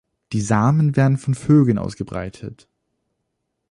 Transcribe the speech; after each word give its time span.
Die 0.33 0.41
Samen 0.41 0.95
werden 0.95 1.19
von 1.19 1.35
Vögeln 1.35 1.77
ausgebreitet. 1.77 2.67